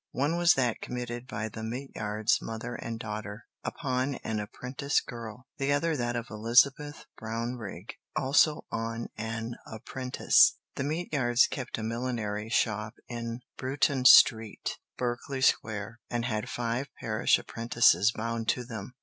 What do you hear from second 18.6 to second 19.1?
them.